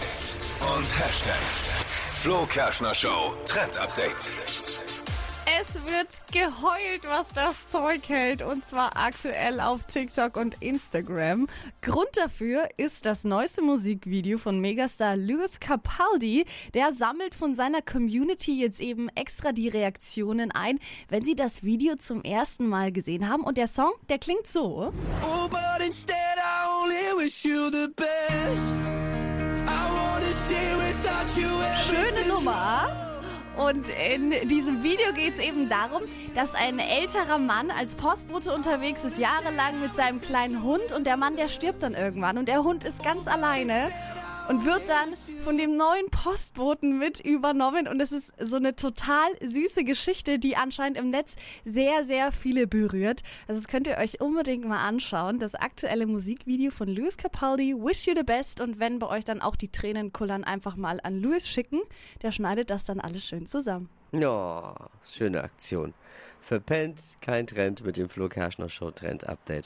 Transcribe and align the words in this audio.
Hits 0.00 0.34
und 0.60 0.84
Hashtags. 0.98 1.70
Flo 2.22 2.46
Kerschner 2.46 2.94
Show 2.94 3.36
Trend 3.44 3.76
Update. 3.78 4.32
Es 5.60 5.74
wird 5.74 6.22
geheult, 6.32 7.02
was 7.06 7.28
das 7.34 7.54
Zeug 7.70 8.08
hält. 8.08 8.40
Und 8.40 8.64
zwar 8.64 8.96
aktuell 8.96 9.60
auf 9.60 9.82
TikTok 9.84 10.36
und 10.36 10.56
Instagram. 10.62 11.48
Grund 11.82 12.08
dafür 12.14 12.68
ist 12.78 13.04
das 13.04 13.24
neueste 13.24 13.60
Musikvideo 13.60 14.38
von 14.38 14.58
Megastar 14.60 15.16
Lewis 15.16 15.60
Capaldi. 15.60 16.46
Der 16.72 16.92
sammelt 16.92 17.34
von 17.34 17.54
seiner 17.54 17.82
Community 17.82 18.58
jetzt 18.58 18.80
eben 18.80 19.08
extra 19.10 19.52
die 19.52 19.68
Reaktionen 19.68 20.50
ein, 20.50 20.78
wenn 21.08 21.24
sie 21.24 21.34
das 21.34 21.62
Video 21.62 21.96
zum 21.96 22.22
ersten 22.22 22.66
Mal 22.66 22.90
gesehen 22.90 23.28
haben. 23.28 23.42
Und 23.42 23.58
der 23.58 23.68
Song, 23.68 23.92
der 24.08 24.18
klingt 24.18 24.48
so. 24.48 24.94
Oh, 25.22 25.48
but 25.48 25.84
instead 25.84 26.16
I 26.38 26.84
only 26.84 27.22
wish 27.22 27.44
you 27.44 27.70
the 27.70 27.88
best. 27.94 28.99
Schöne 31.28 32.28
Nummer. 32.28 32.88
Und 33.58 33.84
in 33.88 34.30
diesem 34.48 34.82
Video 34.82 35.12
geht 35.14 35.34
es 35.34 35.38
eben 35.38 35.68
darum, 35.68 36.00
dass 36.34 36.54
ein 36.54 36.78
älterer 36.78 37.36
Mann 37.36 37.70
als 37.70 37.94
Postbote 37.94 38.54
unterwegs 38.54 39.04
ist, 39.04 39.18
jahrelang 39.18 39.80
mit 39.82 39.94
seinem 39.96 40.22
kleinen 40.22 40.62
Hund 40.62 40.92
und 40.96 41.06
der 41.06 41.18
Mann, 41.18 41.36
der 41.36 41.50
stirbt 41.50 41.82
dann 41.82 41.92
irgendwann 41.92 42.38
und 42.38 42.48
der 42.48 42.64
Hund 42.64 42.84
ist 42.84 43.04
ganz 43.04 43.26
alleine 43.26 43.90
und 44.50 44.66
wird 44.66 44.82
dann 44.88 45.12
von 45.44 45.56
dem 45.56 45.76
neuen 45.76 46.10
Postboten 46.10 46.98
mit 46.98 47.20
übernommen 47.20 47.86
und 47.86 48.00
es 48.00 48.10
ist 48.10 48.32
so 48.40 48.56
eine 48.56 48.74
total 48.74 49.28
süße 49.40 49.84
Geschichte, 49.84 50.40
die 50.40 50.56
anscheinend 50.56 50.98
im 50.98 51.10
Netz 51.10 51.36
sehr, 51.64 52.04
sehr 52.04 52.32
viele 52.32 52.66
berührt. 52.66 53.20
Also 53.46 53.60
das 53.60 53.68
könnt 53.70 53.86
ihr 53.86 53.96
euch 53.96 54.20
unbedingt 54.20 54.66
mal 54.66 54.84
anschauen. 54.84 55.38
Das 55.38 55.54
aktuelle 55.54 56.04
Musikvideo 56.04 56.72
von 56.72 56.88
Louis 56.88 57.16
Capaldi, 57.16 57.76
Wish 57.76 58.08
You 58.08 58.14
the 58.16 58.24
Best 58.24 58.60
und 58.60 58.80
wenn 58.80 58.98
bei 58.98 59.06
euch 59.06 59.24
dann 59.24 59.40
auch 59.40 59.54
die 59.54 59.68
Tränen 59.68 60.12
kullern, 60.12 60.42
einfach 60.42 60.74
mal 60.74 60.98
an 61.04 61.22
Louis 61.22 61.46
schicken. 61.46 61.80
Der 62.22 62.32
schneidet 62.32 62.70
das 62.70 62.82
dann 62.82 62.98
alles 62.98 63.24
schön 63.24 63.46
zusammen. 63.46 63.88
Oh, 64.12 64.74
schöne 65.08 65.44
Aktion. 65.44 65.94
Verpennt, 66.40 67.18
kein 67.20 67.46
Trend 67.46 67.84
mit 67.84 67.96
dem 67.96 68.08
Flo 68.08 68.28
Kerschner 68.28 68.68
Show 68.68 68.90
Trend 68.90 69.28
Update. 69.28 69.58